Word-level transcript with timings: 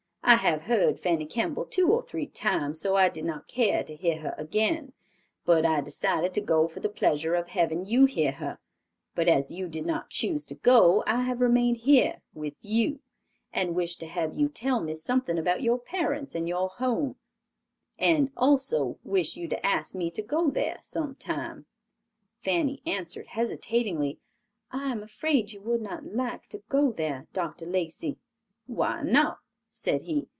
I 0.23 0.35
have 0.35 0.61
heard 0.61 0.97
Fanny 0.97 1.25
Kemble 1.25 1.65
two 1.65 1.89
or 1.91 2.03
three 2.03 2.25
times, 2.25 2.79
so 2.79 2.95
I 2.95 3.09
did 3.09 3.25
not 3.25 3.49
care 3.49 3.83
to 3.83 3.93
hear 3.93 4.21
her 4.21 4.33
again; 4.37 4.93
but 5.43 5.65
I 5.65 5.81
decided 5.81 6.33
to 6.35 6.41
go 6.41 6.69
for 6.69 6.79
the 6.79 6.87
pleasure 6.87 7.35
of 7.35 7.49
having 7.49 7.83
you 7.83 8.05
hear 8.05 8.31
her; 8.33 8.57
but 9.13 9.27
as 9.27 9.51
you 9.51 9.67
did 9.67 9.85
not 9.85 10.09
choose 10.09 10.45
to 10.45 10.55
go, 10.55 11.03
I 11.05 11.23
have 11.23 11.41
remained 11.41 11.77
here 11.77 12.21
with 12.33 12.53
you, 12.61 13.01
and 13.51 13.75
wish 13.75 13.97
to 13.97 14.05
have 14.07 14.39
you 14.39 14.47
tell 14.47 14.79
me 14.79 14.93
something 14.93 15.37
about 15.37 15.63
your 15.63 15.77
parents 15.77 16.33
and 16.33 16.47
your 16.47 16.69
home, 16.69 17.17
and 17.99 18.31
also 18.37 18.99
wish 19.03 19.35
you 19.35 19.49
to 19.49 19.65
ask 19.65 19.93
me 19.95 20.09
to 20.11 20.21
go 20.21 20.49
there 20.49 20.77
some 20.81 21.13
time." 21.15 21.65
Fanny 22.41 22.81
answered, 22.85 23.27
hesitatingly, 23.27 24.17
"I 24.71 24.93
am 24.93 25.03
afraid 25.03 25.51
you 25.51 25.59
would 25.63 25.81
not 25.81 26.05
like 26.05 26.47
to 26.49 26.63
go 26.69 26.93
there, 26.93 27.27
Dr. 27.33 27.65
Lacey." 27.65 28.17
"Why 28.65 29.01
not?" 29.03 29.39
said 29.73 30.01
he. 30.01 30.27